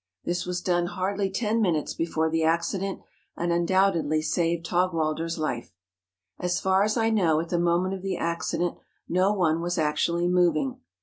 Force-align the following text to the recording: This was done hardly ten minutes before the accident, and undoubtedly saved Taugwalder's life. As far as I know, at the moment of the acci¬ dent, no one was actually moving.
This 0.25 0.47
was 0.47 0.61
done 0.63 0.87
hardly 0.87 1.29
ten 1.29 1.61
minutes 1.61 1.93
before 1.93 2.27
the 2.27 2.43
accident, 2.43 3.01
and 3.37 3.51
undoubtedly 3.53 4.19
saved 4.23 4.65
Taugwalder's 4.65 5.37
life. 5.37 5.75
As 6.39 6.59
far 6.59 6.81
as 6.81 6.97
I 6.97 7.11
know, 7.11 7.39
at 7.39 7.49
the 7.49 7.59
moment 7.59 7.93
of 7.93 8.01
the 8.01 8.17
acci¬ 8.19 8.57
dent, 8.57 8.77
no 9.07 9.31
one 9.31 9.61
was 9.61 9.77
actually 9.77 10.27
moving. 10.27 10.79